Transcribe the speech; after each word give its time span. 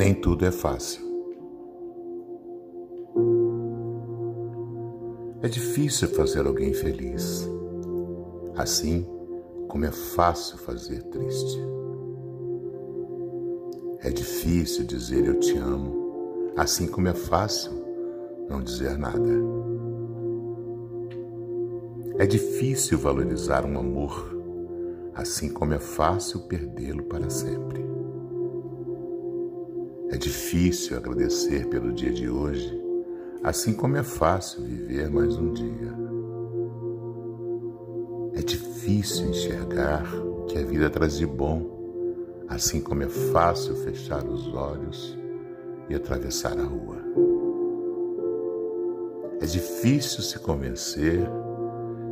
Nem 0.00 0.14
tudo 0.14 0.46
é 0.46 0.50
fácil. 0.50 1.02
É 5.42 5.46
difícil 5.46 6.08
fazer 6.08 6.46
alguém 6.46 6.72
feliz, 6.72 7.46
assim 8.56 9.06
como 9.68 9.84
é 9.84 9.90
fácil 9.90 10.56
fazer 10.56 11.02
triste. 11.02 11.60
É 13.98 14.08
difícil 14.08 14.86
dizer 14.86 15.26
eu 15.26 15.38
te 15.38 15.58
amo, 15.58 16.50
assim 16.56 16.86
como 16.86 17.08
é 17.08 17.12
fácil 17.12 17.72
não 18.48 18.62
dizer 18.62 18.96
nada. 18.96 19.30
É 22.16 22.24
difícil 22.24 22.96
valorizar 22.98 23.66
um 23.66 23.78
amor, 23.78 24.34
assim 25.14 25.50
como 25.50 25.74
é 25.74 25.78
fácil 25.78 26.40
perdê-lo 26.48 27.02
para 27.02 27.28
sempre. 27.28 27.99
É 30.12 30.16
difícil 30.16 30.96
agradecer 30.96 31.68
pelo 31.68 31.92
dia 31.92 32.12
de 32.12 32.28
hoje, 32.28 32.76
assim 33.44 33.72
como 33.72 33.96
é 33.96 34.02
fácil 34.02 34.64
viver 34.64 35.08
mais 35.08 35.36
um 35.36 35.52
dia. 35.52 35.94
É 38.34 38.42
difícil 38.42 39.28
enxergar 39.28 40.04
o 40.12 40.46
que 40.46 40.58
a 40.58 40.64
vida 40.64 40.90
traz 40.90 41.16
de 41.16 41.24
bom, 41.24 42.44
assim 42.48 42.80
como 42.80 43.04
é 43.04 43.08
fácil 43.08 43.76
fechar 43.76 44.26
os 44.26 44.52
olhos 44.52 45.16
e 45.88 45.94
atravessar 45.94 46.58
a 46.58 46.64
rua. 46.64 46.98
É 49.40 49.46
difícil 49.46 50.24
se 50.24 50.40
convencer 50.40 51.20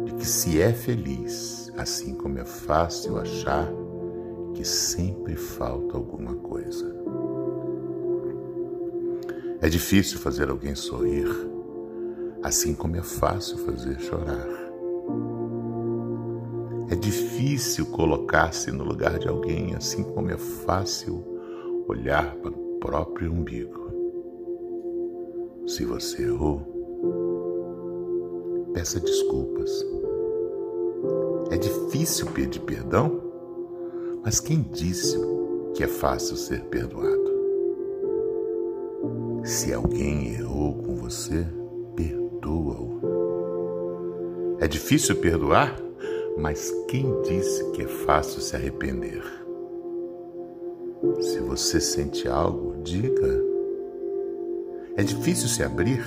de 0.04 0.14
que 0.14 0.24
se 0.24 0.62
é 0.62 0.72
feliz, 0.72 1.72
assim 1.76 2.14
como 2.14 2.38
é 2.38 2.44
fácil 2.44 3.18
achar 3.18 3.68
que 4.54 4.64
sempre 4.64 5.34
falta 5.34 5.96
alguma 5.96 6.36
coisa. 6.36 6.96
É 9.60 9.68
difícil 9.68 10.18
fazer 10.18 10.50
alguém 10.50 10.76
sorrir, 10.76 11.26
assim 12.44 12.74
como 12.74 12.96
é 12.96 13.02
fácil 13.02 13.58
fazer 13.58 13.98
chorar. 13.98 14.46
É 16.90 16.94
difícil 16.94 17.86
colocar-se 17.86 18.70
no 18.70 18.84
lugar 18.84 19.18
de 19.18 19.26
alguém, 19.26 19.74
assim 19.74 20.04
como 20.04 20.30
é 20.30 20.38
fácil 20.38 21.24
olhar 21.88 22.36
para 22.36 22.50
o 22.50 22.78
próprio 22.78 23.32
umbigo. 23.32 23.88
Se 25.66 25.84
você 25.84 26.22
errou, 26.22 26.62
peça 28.72 29.00
desculpas. 29.00 29.70
É 31.50 31.56
difícil 31.56 32.26
pedir 32.28 32.60
perdão, 32.60 33.20
mas 34.24 34.38
quem 34.38 34.62
disse 34.62 35.18
que 35.74 35.82
é 35.82 35.88
fácil 35.88 36.36
ser 36.36 36.62
perdoado? 36.66 37.27
Se 39.48 39.72
alguém 39.72 40.34
errou 40.34 40.74
com 40.74 40.94
você, 40.96 41.46
perdoa-o. 41.96 43.00
É 44.60 44.68
difícil 44.68 45.16
perdoar, 45.16 45.74
mas 46.36 46.70
quem 46.86 47.22
disse 47.22 47.64
que 47.70 47.80
é 47.80 47.86
fácil 47.86 48.42
se 48.42 48.54
arrepender? 48.54 49.22
Se 51.20 51.40
você 51.40 51.80
sente 51.80 52.28
algo, 52.28 52.76
diga. 52.82 53.42
É 54.98 55.02
difícil 55.02 55.48
se 55.48 55.62
abrir, 55.62 56.04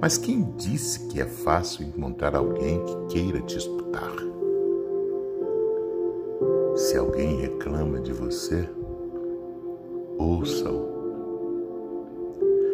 mas 0.00 0.16
quem 0.16 0.48
disse 0.56 1.08
que 1.08 1.20
é 1.20 1.26
fácil 1.26 1.84
encontrar 1.84 2.36
alguém 2.36 2.80
que 2.84 3.14
queira 3.14 3.40
te 3.40 3.58
escutar? 3.58 4.14
Se 6.76 6.96
alguém 6.96 7.40
reclama 7.40 7.98
de 7.98 8.12
você, 8.12 8.68
ouça-o 10.16 10.95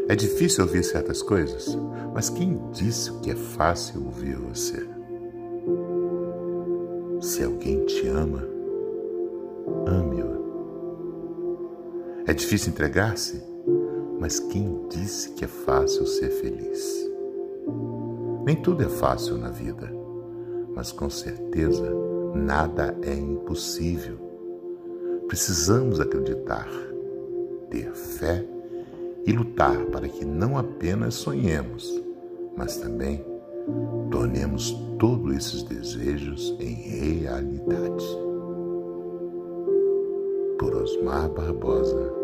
é 0.08 0.17
difícil 0.17 0.64
ouvir 0.64 0.83
certas 0.83 1.22
coisas, 1.22 1.78
mas 2.12 2.28
quem 2.28 2.61
disse 2.73 3.13
que 3.20 3.30
é 3.30 3.36
fácil 3.36 4.05
ouvir 4.05 4.36
você? 4.36 4.86
Se 7.20 7.45
alguém 7.45 7.85
te 7.86 8.08
ama, 8.08 8.42
ame-o. 9.86 10.42
É 12.27 12.35
difícil 12.35 12.73
entregar-se, 12.73 13.42
mas 14.18 14.41
quem 14.41 14.86
disse 14.89 15.30
que 15.30 15.45
é 15.45 15.48
fácil 15.48 16.07
ser 16.07 16.30
feliz? 16.30 17.08
Nem 18.45 18.57
tudo 18.57 18.83
é 18.83 18.89
fácil 18.89 19.39
na 19.39 19.51
vida, 19.51 19.89
mas 20.74 20.91
com 20.91 21.08
certeza 21.08 21.91
nada 22.35 22.96
é 23.02 23.14
impossível. 23.14 24.18
Precisamos 25.29 26.01
acreditar, 26.01 26.68
ter 27.70 27.92
fé 27.92 28.45
e 29.27 29.33
lutar 29.33 29.77
para 29.87 30.09
que 30.09 30.25
não 30.25 30.57
apenas 30.59 31.15
sonhemos, 31.15 32.03
mas 32.57 32.77
também 32.77 33.25
tornemos 34.11 34.71
todos 34.99 35.37
esses 35.37 35.63
desejos 35.63 36.57
em 36.59 36.75
realidade. 36.75 38.05
Por 40.59 40.75
Osmar 40.75 41.29
Barbosa 41.31 42.22